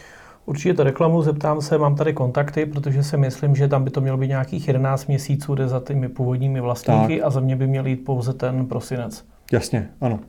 Určitě 0.45 0.73
to 0.73 0.83
reklamu, 0.83 1.21
zeptám 1.21 1.61
se, 1.61 1.77
mám 1.77 1.95
tady 1.95 2.13
kontakty, 2.13 2.65
protože 2.65 3.03
si 3.03 3.17
myslím, 3.17 3.55
že 3.55 3.67
tam 3.67 3.83
by 3.83 3.89
to 3.89 4.01
mělo 4.01 4.17
být 4.17 4.27
nějakých 4.27 4.67
11 4.67 5.07
měsíců, 5.07 5.55
jde 5.55 5.67
za 5.67 5.79
těmi 5.79 6.09
původními 6.09 6.61
vlastníky 6.61 7.17
tak. 7.17 7.27
a 7.27 7.29
za 7.29 7.39
mě 7.39 7.55
by 7.55 7.67
měl 7.67 7.85
jít 7.87 7.95
pouze 7.95 8.33
ten 8.33 8.65
prosinec. 8.65 9.25
Jasně, 9.51 9.89
ano. 10.01 10.19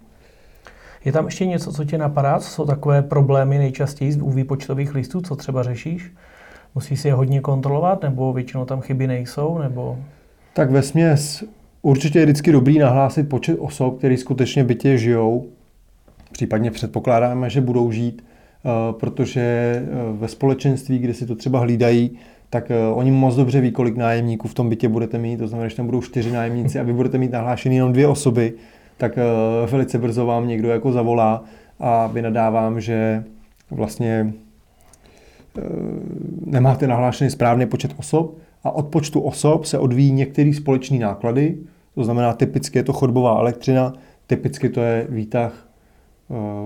Je 1.05 1.13
tam 1.13 1.25
ještě 1.25 1.47
něco, 1.47 1.73
co 1.73 1.85
tě 1.85 1.99
napadá? 1.99 2.39
Co 2.39 2.51
jsou 2.51 2.67
takové 2.67 3.03
problémy 3.03 3.59
nejčastěji 3.59 4.15
u 4.21 4.31
výpočtových 4.31 4.95
listů, 4.95 5.21
co 5.21 5.37
třeba 5.37 5.63
řešíš? 5.63 6.13
Musí 6.75 6.97
si 6.97 7.09
je 7.09 7.15
hodně 7.15 7.41
kontrolovat, 7.41 8.03
nebo 8.03 8.33
většinou 8.33 8.65
tam 8.65 8.81
chyby 8.81 9.07
nejsou, 9.07 9.59
nebo... 9.59 9.99
Tak 10.53 10.71
ve 10.71 10.83
směs 10.83 11.45
určitě 11.83 12.19
je 12.19 12.25
vždycky 12.25 12.53
dobrý 12.53 12.79
nahlásit 12.79 13.29
počet 13.29 13.59
osob, 13.61 13.99
který 13.99 14.17
skutečně 14.17 14.65
bytě 14.65 14.99
žijou. 14.99 15.47
Případně 16.33 16.71
předpokládáme, 16.71 17.51
že 17.51 17.61
budou 17.61 17.91
žít, 17.91 18.25
protože 18.93 19.41
eh, 19.41 19.89
ve 20.13 20.29
společenství, 20.29 20.99
kde 20.99 21.15
si 21.15 21.27
to 21.27 21.35
třeba 21.35 21.59
hlídají, 21.59 22.19
tak 22.51 22.71
eh, 22.71 22.89
oni 22.95 23.11
moc 23.11 23.37
dobře 23.37 23.61
ví, 23.61 23.73
kolik 23.73 23.97
nájemníků 23.97 24.49
v 24.49 24.55
tom 24.55 24.69
bytě 24.69 24.89
budete 24.89 25.19
mít. 25.19 25.37
To 25.37 25.49
znamená, 25.49 25.69
že 25.69 25.77
tam 25.77 25.87
budou 25.87 26.03
čtyři 26.03 26.33
nájemníci 26.33 26.81
a 26.81 26.83
vy 26.83 26.93
budete 26.93 27.19
mít 27.19 27.33
nahlášený 27.33 27.77
jenom 27.77 27.93
dvě 27.93 28.09
osoby, 28.09 28.53
tak 28.97 29.19
velice 29.71 29.99
brzo 29.99 30.27
vám 30.27 30.49
někdo 30.49 30.69
jako 30.69 30.93
zavolá 30.93 31.45
a 31.81 32.07
vynadávám, 32.07 32.81
že 32.81 33.25
vlastně 33.71 34.33
Eh, 35.59 35.63
nemáte 36.47 36.87
nahlášený 36.87 37.31
správný 37.31 37.67
počet 37.67 37.95
osob 37.97 38.39
a 38.65 38.71
od 38.71 38.87
počtu 38.87 39.21
osob 39.21 39.65
se 39.65 39.79
odvíjí 39.79 40.13
některé 40.13 40.53
společné 40.53 40.99
náklady, 40.99 41.59
to 41.95 42.05
znamená 42.05 42.33
typicky 42.33 42.79
je 42.79 42.83
to 42.83 42.93
chodbová 42.93 43.39
elektřina, 43.39 43.93
typicky 44.27 44.69
to 44.69 44.81
je 44.81 45.07
výtah, 45.09 45.53
eh, 45.53 45.64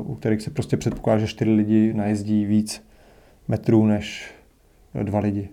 u 0.03 0.15
kterých 0.15 0.43
se 0.43 0.50
prostě 0.50 0.77
předpokládá, 0.77 1.21
že 1.21 1.27
čtyři 1.27 1.50
lidi 1.50 1.95
najezdí 1.95 2.45
víc 2.45 2.85
metrů 3.49 3.87
než 3.87 4.35
dva 5.03 5.19
lidi. 5.19 5.49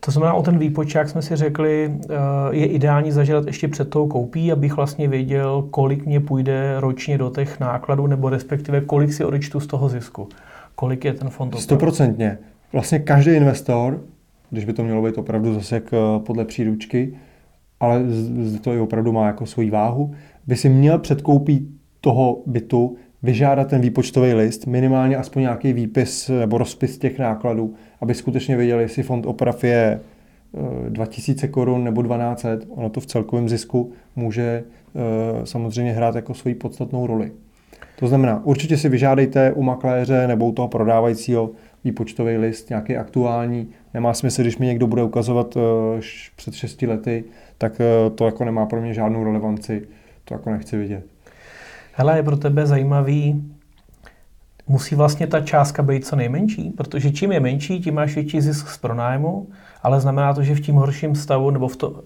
To 0.00 0.10
znamená, 0.10 0.34
o 0.34 0.42
ten 0.42 0.58
výpočet, 0.58 0.98
jak 0.98 1.08
jsme 1.08 1.22
si 1.22 1.36
řekli, 1.36 1.94
eh, 2.10 2.14
je 2.50 2.66
ideální 2.66 3.12
zažívat 3.12 3.46
ještě 3.46 3.68
před 3.68 3.90
tou 3.90 4.08
koupí, 4.08 4.52
abych 4.52 4.76
vlastně 4.76 5.08
věděl, 5.08 5.66
kolik 5.70 6.06
mě 6.06 6.20
půjde 6.20 6.80
ročně 6.80 7.18
do 7.18 7.30
těch 7.30 7.60
nákladů, 7.60 8.06
nebo 8.06 8.28
respektive 8.28 8.80
kolik 8.80 9.12
si 9.12 9.24
odečtu 9.24 9.60
z 9.60 9.66
toho 9.66 9.88
zisku. 9.88 10.28
Kolik 10.74 11.04
je 11.04 11.12
ten 11.12 11.28
fond? 11.28 11.54
Stoprocentně. 11.58 12.38
Vlastně 12.72 12.98
každý 12.98 13.30
investor, 13.30 14.00
když 14.50 14.64
by 14.64 14.72
to 14.72 14.84
mělo 14.84 15.02
být 15.02 15.18
opravdu 15.18 15.54
zase 15.54 15.74
jak 15.74 15.92
eh, 15.92 15.96
podle 16.18 16.44
příručky, 16.44 17.14
ale 17.80 18.02
to 18.60 18.72
i 18.72 18.80
opravdu 18.80 19.12
má 19.12 19.26
jako 19.26 19.46
svoji 19.46 19.70
váhu, 19.70 20.14
by 20.46 20.56
si 20.56 20.68
měl 20.68 20.98
před 20.98 21.22
koupí 21.22 21.79
toho 22.00 22.42
bytu 22.46 22.96
vyžádat 23.22 23.68
ten 23.68 23.80
výpočtový 23.80 24.34
list, 24.34 24.66
minimálně 24.66 25.16
aspoň 25.16 25.42
nějaký 25.42 25.72
výpis 25.72 26.28
nebo 26.28 26.58
rozpis 26.58 26.98
těch 26.98 27.18
nákladů, 27.18 27.74
aby 28.00 28.14
skutečně 28.14 28.56
věděli, 28.56 28.82
jestli 28.82 29.02
fond 29.02 29.26
oprav 29.26 29.64
je 29.64 30.00
2000 30.88 31.46
eh, 31.46 31.48
korun 31.48 31.84
nebo 31.84 32.02
1200, 32.02 32.58
ono 32.68 32.88
to 32.88 33.00
v 33.00 33.06
celkovém 33.06 33.48
zisku 33.48 33.92
může 34.16 34.64
eh, 34.94 35.46
samozřejmě 35.46 35.92
hrát 35.92 36.14
jako 36.14 36.34
svoji 36.34 36.54
podstatnou 36.54 37.06
roli. 37.06 37.32
To 37.98 38.06
znamená, 38.06 38.44
určitě 38.44 38.76
si 38.76 38.88
vyžádejte 38.88 39.52
u 39.52 39.62
makléře 39.62 40.28
nebo 40.28 40.46
u 40.46 40.52
toho 40.52 40.68
prodávajícího 40.68 41.50
výpočtový 41.84 42.36
list, 42.36 42.70
nějaký 42.70 42.96
aktuální. 42.96 43.68
Nemá 43.94 44.14
smysl, 44.14 44.42
když 44.42 44.58
mi 44.58 44.66
někdo 44.66 44.86
bude 44.86 45.02
ukazovat 45.02 45.56
uh, 45.56 45.62
před 46.36 46.54
6 46.54 46.82
lety, 46.82 47.24
tak 47.58 47.80
to 48.14 48.26
jako 48.26 48.44
nemá 48.44 48.66
pro 48.66 48.80
mě 48.80 48.94
žádnou 48.94 49.24
relevanci. 49.24 49.82
To 50.24 50.34
jako 50.34 50.50
nechci 50.50 50.76
vidět. 50.76 51.04
Hele, 51.92 52.16
je 52.16 52.22
pro 52.22 52.36
tebe 52.36 52.66
zajímavý, 52.66 53.44
musí 54.68 54.94
vlastně 54.94 55.26
ta 55.26 55.40
částka 55.40 55.82
být 55.82 56.06
co 56.06 56.16
nejmenší, 56.16 56.70
protože 56.70 57.10
čím 57.10 57.32
je 57.32 57.40
menší, 57.40 57.80
tím 57.80 57.94
máš 57.94 58.14
větší 58.14 58.40
zisk 58.40 58.68
z 58.68 58.78
pronájmu, 58.78 59.46
ale 59.82 60.00
znamená 60.00 60.34
to, 60.34 60.42
že 60.42 60.54
v 60.54 60.60
tím 60.60 60.74
horším 60.74 61.14
stavu, 61.14 61.50
nebo 61.50 61.68
v 61.68 61.76
to, 61.76 62.02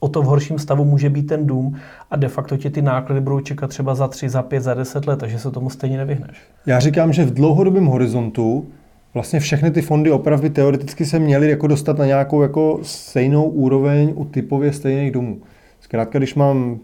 o 0.00 0.08
to 0.08 0.22
v 0.22 0.24
horším 0.24 0.58
stavu 0.58 0.84
může 0.84 1.10
být 1.10 1.22
ten 1.22 1.46
dům 1.46 1.76
a 2.10 2.16
de 2.16 2.28
facto 2.28 2.56
tě 2.56 2.70
ty 2.70 2.82
náklady 2.82 3.20
budou 3.20 3.40
čekat 3.40 3.70
třeba 3.70 3.94
za 3.94 4.08
tři, 4.08 4.28
za 4.28 4.42
pět, 4.42 4.60
za 4.60 4.74
deset 4.74 5.06
let, 5.06 5.18
takže 5.18 5.38
se 5.38 5.50
tomu 5.50 5.70
stejně 5.70 5.98
nevyhneš. 5.98 6.36
Já 6.66 6.80
říkám, 6.80 7.12
že 7.12 7.24
v 7.24 7.34
dlouhodobém 7.34 7.86
horizontu 7.86 8.66
vlastně 9.14 9.40
všechny 9.40 9.70
ty 9.70 9.82
fondy 9.82 10.10
opravy 10.10 10.50
teoreticky 10.50 11.04
se 11.04 11.18
měly 11.18 11.50
jako 11.50 11.66
dostat 11.66 11.98
na 11.98 12.06
nějakou 12.06 12.42
jako 12.42 12.78
stejnou 12.82 13.44
úroveň 13.44 14.12
u 14.16 14.24
typově 14.24 14.72
stejných 14.72 15.10
domů. 15.10 15.38
Zkrátka, 15.80 16.18
když 16.18 16.34
mám 16.34 16.78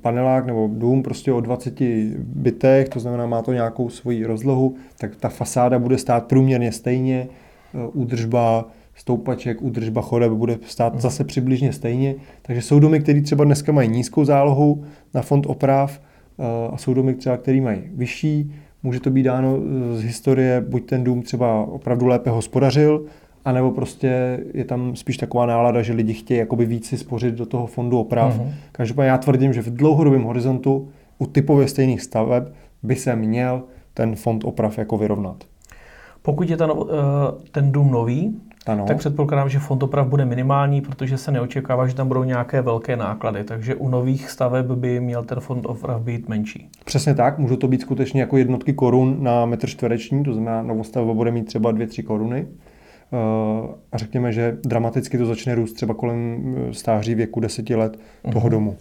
panelák 0.00 0.46
nebo 0.46 0.70
dům 0.72 1.02
prostě 1.02 1.32
o 1.32 1.40
20 1.40 1.80
bytech, 2.18 2.88
to 2.88 3.00
znamená 3.00 3.26
má 3.26 3.42
to 3.42 3.52
nějakou 3.52 3.88
svoji 3.88 4.24
rozlohu, 4.24 4.74
tak 4.98 5.16
ta 5.16 5.28
fasáda 5.28 5.78
bude 5.78 5.98
stát 5.98 6.26
průměrně 6.26 6.72
stejně, 6.72 7.28
eh, 7.74 7.88
údržba 7.92 8.68
stoupaček, 8.94 9.62
údržba 9.62 10.02
chodeb 10.02 10.32
bude 10.32 10.58
stát 10.66 10.92
hmm. 10.92 11.00
zase 11.00 11.24
přibližně 11.24 11.72
stejně. 11.72 12.14
Takže 12.42 12.62
jsou 12.62 12.80
domy, 12.80 13.00
které 13.00 13.20
třeba 13.20 13.44
dneska 13.44 13.72
mají 13.72 13.88
nízkou 13.88 14.24
zálohu 14.24 14.84
na 15.14 15.22
fond 15.22 15.46
oprav 15.46 16.00
eh, 16.00 16.44
a 16.72 16.76
jsou 16.76 16.94
domy 16.94 17.14
třeba, 17.14 17.36
které 17.36 17.60
mají 17.60 17.82
vyšší. 17.94 18.54
Může 18.82 19.00
to 19.00 19.10
být 19.10 19.22
dáno 19.22 19.58
z 19.94 20.02
historie, 20.02 20.60
buď 20.60 20.86
ten 20.86 21.04
dům 21.04 21.22
třeba 21.22 21.62
opravdu 21.62 22.06
lépe 22.06 22.30
hospodařil, 22.30 23.04
anebo 23.48 23.70
prostě 23.70 24.40
je 24.54 24.64
tam 24.64 24.96
spíš 24.96 25.16
taková 25.16 25.46
nálada, 25.46 25.82
že 25.82 25.92
lidi 25.92 26.14
chtějí 26.14 26.40
jakoby 26.40 26.66
víc 26.66 26.86
si 26.86 26.98
spořit 26.98 27.34
do 27.34 27.46
toho 27.46 27.66
fondu 27.66 28.00
oprav. 28.00 28.38
Mm-hmm. 28.38 28.52
Každopádně 28.72 29.10
já 29.10 29.18
tvrdím, 29.18 29.52
že 29.52 29.62
v 29.62 29.74
dlouhodobém 29.74 30.22
horizontu 30.22 30.88
u 31.18 31.26
typově 31.26 31.68
stejných 31.68 32.02
staveb 32.02 32.44
by 32.82 32.96
se 32.96 33.16
měl 33.16 33.62
ten 33.94 34.16
fond 34.16 34.44
oprav 34.44 34.78
jako 34.78 34.98
vyrovnat. 34.98 35.44
Pokud 36.22 36.50
je 36.50 36.56
ten, 36.56 36.70
eh, 36.70 37.50
ten 37.50 37.72
dům 37.72 37.90
nový, 37.90 38.40
ano. 38.66 38.84
tak 38.86 38.96
předpokládám, 38.96 39.48
že 39.48 39.58
fond 39.58 39.82
oprav 39.82 40.06
bude 40.06 40.24
minimální, 40.24 40.80
protože 40.80 41.18
se 41.18 41.32
neočekává, 41.32 41.86
že 41.86 41.94
tam 41.94 42.08
budou 42.08 42.24
nějaké 42.24 42.62
velké 42.62 42.96
náklady. 42.96 43.44
Takže 43.44 43.74
u 43.74 43.88
nových 43.88 44.30
staveb 44.30 44.66
by 44.66 45.00
měl 45.00 45.24
ten 45.24 45.40
fond 45.40 45.66
oprav 45.66 46.02
být 46.02 46.28
menší. 46.28 46.68
Přesně 46.84 47.14
tak, 47.14 47.38
můžou 47.38 47.56
to 47.56 47.68
být 47.68 47.80
skutečně 47.80 48.20
jako 48.20 48.36
jednotky 48.36 48.72
korun 48.72 49.16
na 49.20 49.46
metr 49.46 49.66
čtvereční, 49.66 50.24
to 50.24 50.32
znamená, 50.34 50.62
novostavba 50.62 51.14
bude 51.14 51.30
mít 51.30 51.44
třeba 51.44 51.72
2-3 51.72 52.02
koruny. 52.02 52.46
Eh, 53.12 53.74
a 53.92 53.98
řekněme, 53.98 54.32
že 54.32 54.56
dramaticky 54.62 55.18
to 55.18 55.26
začne 55.26 55.54
růst 55.54 55.72
třeba 55.72 55.94
kolem 55.94 56.42
eh, 56.70 56.74
stáří 56.74 57.14
věku 57.14 57.40
10 57.40 57.70
let 57.70 57.98
toho 58.32 58.46
uh-huh. 58.46 58.50
domu. 58.50 58.76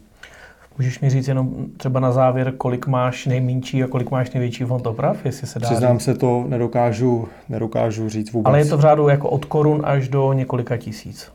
Můžeš 0.78 1.00
mi 1.00 1.10
říct 1.10 1.28
jenom 1.28 1.66
třeba 1.78 2.00
na 2.00 2.12
závěr, 2.12 2.54
kolik 2.58 2.88
máš 2.88 3.26
nejmenší 3.26 3.84
a 3.84 3.88
kolik 3.88 4.12
máš 4.12 4.32
největší 4.32 4.64
fond 4.64 4.88
oprav, 4.88 5.26
jestli 5.26 5.48
se 5.48 5.60
dá 5.60 5.68
Přiznám 5.68 5.98
říct? 5.98 6.06
se 6.06 6.14
to, 6.14 6.46
nedokážu, 6.48 7.28
nedokážu 7.50 8.10
říct 8.10 8.32
vůbec. 8.32 8.50
Ale 8.50 8.60
je 8.60 8.66
to 8.66 8.78
v 8.78 8.82
řádu 8.82 9.08
jako 9.08 9.30
od 9.30 9.46
korun 9.46 9.82
až 9.86 10.10
do 10.10 10.34
několika 10.34 10.78
tisíc. 10.78 11.32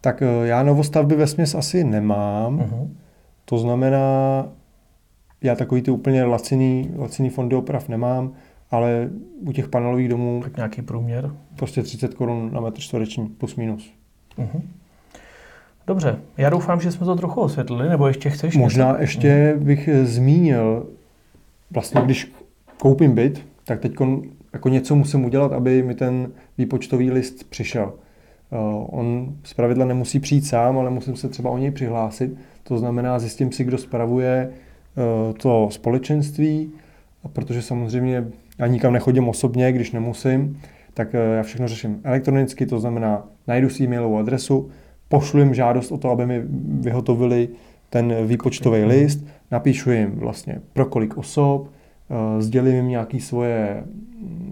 Tak 0.00 0.22
eh, 0.22 0.46
já 0.46 0.62
novostavby 0.62 1.16
ve 1.16 1.26
směs 1.26 1.54
asi 1.54 1.84
nemám. 1.84 2.58
Uh-huh. 2.58 2.88
To 3.44 3.58
znamená, 3.58 4.46
já 5.42 5.54
takový 5.54 5.82
ty 5.82 5.90
úplně 5.90 6.24
laciný, 6.24 6.90
laciný 6.96 7.30
fondy 7.30 7.56
oprav 7.56 7.88
nemám, 7.88 8.32
ale 8.70 9.10
u 9.40 9.52
těch 9.52 9.68
panelových 9.68 10.08
domů... 10.08 10.40
Tak 10.44 10.56
nějaký 10.56 10.82
průměr? 10.82 11.30
Prostě 11.56 11.82
30 11.82 12.14
korun 12.14 12.50
na 12.52 12.60
metr 12.60 12.80
čtvereční, 12.80 13.28
plus 13.28 13.56
minus. 13.56 13.92
Uh-huh. 14.38 14.60
Dobře, 15.86 16.18
já 16.36 16.50
doufám, 16.50 16.80
že 16.80 16.92
jsme 16.92 17.06
to 17.06 17.16
trochu 17.16 17.40
osvětlili, 17.40 17.88
nebo 17.88 18.06
ještě 18.06 18.30
chceš? 18.30 18.56
Možná 18.56 18.88
něco? 18.88 19.00
ještě 19.00 19.54
mhm. 19.56 19.64
bych 19.64 19.88
eh, 19.88 20.06
zmínil, 20.06 20.86
vlastně 21.70 22.00
když 22.04 22.32
koupím 22.78 23.14
byt, 23.14 23.46
tak 23.64 23.80
teď 23.80 23.92
jako 24.52 24.68
něco 24.68 24.96
musím 24.96 25.24
udělat, 25.24 25.52
aby 25.52 25.82
mi 25.82 25.94
ten 25.94 26.32
výpočtový 26.58 27.10
list 27.10 27.50
přišel. 27.50 27.92
Eh, 28.52 28.56
on 28.86 29.36
zpravidla 29.44 29.84
nemusí 29.84 30.20
přijít 30.20 30.46
sám, 30.46 30.78
ale 30.78 30.90
musím 30.90 31.16
se 31.16 31.28
třeba 31.28 31.50
o 31.50 31.58
něj 31.58 31.70
přihlásit. 31.70 32.36
To 32.62 32.78
znamená, 32.78 33.18
zjistím 33.18 33.52
si, 33.52 33.64
kdo 33.64 33.78
spravuje 33.78 34.50
eh, 34.50 35.32
to 35.32 35.68
společenství, 35.70 36.70
protože 37.32 37.62
samozřejmě 37.62 38.24
já 38.58 38.66
nikam 38.66 38.92
nechodím 38.92 39.28
osobně, 39.28 39.72
když 39.72 39.92
nemusím, 39.92 40.60
tak 40.94 41.12
já 41.12 41.42
všechno 41.42 41.68
řeším 41.68 42.00
elektronicky, 42.04 42.66
to 42.66 42.78
znamená, 42.78 43.28
najdu 43.46 43.68
si 43.68 43.84
e-mailovou 43.84 44.18
adresu, 44.18 44.70
pošlu 45.08 45.40
jim 45.40 45.54
žádost 45.54 45.92
o 45.92 45.98
to, 45.98 46.10
aby 46.10 46.26
mi 46.26 46.42
vyhotovili 46.80 47.48
ten 47.90 48.26
výpočtový 48.26 48.84
list, 48.84 49.26
napíšu 49.50 49.90
jim 49.90 50.10
vlastně 50.10 50.60
pro 50.72 50.86
kolik 50.86 51.16
osob, 51.16 51.68
eh, 51.68 52.42
sdělím 52.42 52.74
jim 52.74 52.88
nějaké 52.88 53.20
svoje 53.20 53.84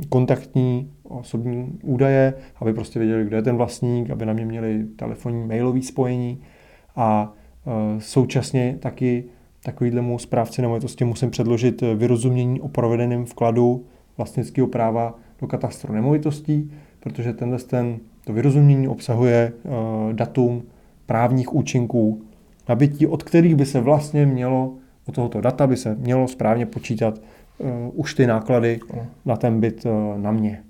kontaktní 0.08 0.90
osobní 1.02 1.78
údaje, 1.82 2.34
aby 2.60 2.72
prostě 2.72 2.98
věděli, 2.98 3.24
kdo 3.24 3.36
je 3.36 3.42
ten 3.42 3.56
vlastník, 3.56 4.10
aby 4.10 4.26
na 4.26 4.32
mě 4.32 4.46
měli 4.46 4.84
telefonní, 4.96 5.46
mailové 5.46 5.82
spojení 5.82 6.40
a 6.96 7.32
eh, 7.66 8.00
současně 8.00 8.76
taky 8.80 9.24
takovýhlemu 9.64 10.18
správci 10.18 10.62
nemovitosti 10.62 11.04
musím 11.04 11.30
předložit 11.30 11.82
vyrozumění 11.94 12.60
o 12.60 12.68
provedeném 12.68 13.24
vkladu 13.24 13.86
vlastnického 14.18 14.66
práva 14.66 15.14
do 15.40 15.46
katastru 15.46 15.92
nemovitostí, 15.92 16.72
protože 17.00 17.32
tenhle 17.32 17.58
ten 17.58 17.98
to 18.24 18.32
vyrozumění 18.32 18.88
obsahuje 18.88 19.52
uh, 19.62 19.72
datum 20.12 20.62
právních 21.06 21.54
účinků 21.54 22.22
nabití, 22.68 23.06
od 23.06 23.22
kterých 23.22 23.56
by 23.56 23.66
se 23.66 23.80
vlastně 23.80 24.26
mělo, 24.26 24.74
od 25.08 25.14
tohoto 25.14 25.40
data 25.40 25.66
by 25.66 25.76
se 25.76 25.94
mělo 25.94 26.28
správně 26.28 26.66
počítat 26.66 27.18
uh, 27.58 27.68
už 27.94 28.14
ty 28.14 28.26
náklady 28.26 28.80
na 29.24 29.36
ten 29.36 29.60
byt 29.60 29.86
uh, 29.86 30.18
na 30.18 30.32
mě. 30.32 30.62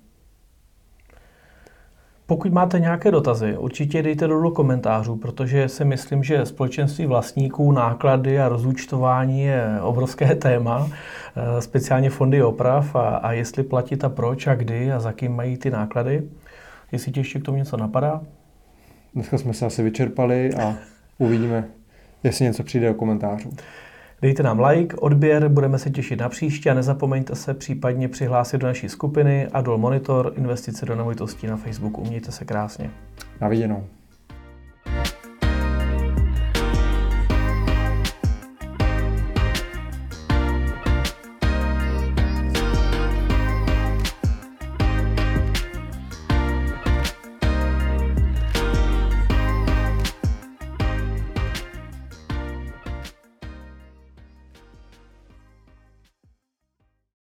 Pokud 2.26 2.52
máte 2.52 2.80
nějaké 2.80 3.10
dotazy, 3.10 3.56
určitě 3.56 4.02
dejte 4.02 4.26
do 4.26 4.50
komentářů, 4.50 5.16
protože 5.16 5.68
si 5.68 5.84
myslím, 5.84 6.24
že 6.24 6.46
společenství 6.46 7.06
vlastníků, 7.06 7.72
náklady 7.72 8.40
a 8.40 8.48
rozúčtování 8.48 9.42
je 9.42 9.78
obrovské 9.80 10.34
téma, 10.34 10.90
speciálně 11.60 12.10
fondy 12.10 12.42
oprav 12.42 12.96
a, 12.96 13.16
a 13.16 13.32
jestli 13.32 13.62
platit 13.62 14.04
a 14.04 14.08
proč 14.08 14.46
a 14.46 14.54
kdy 14.54 14.92
a 14.92 15.00
za 15.00 15.12
kým 15.12 15.36
mají 15.36 15.56
ty 15.56 15.70
náklady. 15.70 16.22
Jestli 16.92 17.12
ti 17.12 17.20
ještě 17.20 17.40
k 17.40 17.44
tomu 17.44 17.58
něco 17.58 17.76
napadá? 17.76 18.20
Dneska 19.14 19.38
jsme 19.38 19.54
se 19.54 19.66
asi 19.66 19.82
vyčerpali 19.82 20.54
a 20.54 20.74
uvidíme, 21.18 21.64
jestli 22.22 22.44
něco 22.44 22.62
přijde 22.62 22.88
do 22.88 22.94
komentářů. 22.94 23.50
Dejte 24.22 24.42
nám 24.42 24.60
like, 24.60 24.96
odběr, 24.96 25.48
budeme 25.48 25.78
se 25.78 25.90
těšit 25.90 26.20
na 26.20 26.28
příště 26.28 26.70
a 26.70 26.74
nezapomeňte 26.74 27.34
se 27.34 27.54
případně 27.54 28.08
přihlásit 28.08 28.58
do 28.58 28.66
naší 28.66 28.88
skupiny 28.88 29.46
Adol 29.46 29.78
Monitor 29.78 30.32
Investice 30.36 30.86
do 30.86 30.96
nemovitostí 30.96 31.46
na 31.46 31.56
Facebooku. 31.56 32.04
Mějte 32.04 32.32
se 32.32 32.44
krásně. 32.44 32.90
Na 33.40 33.48
viděnou. 33.48 33.86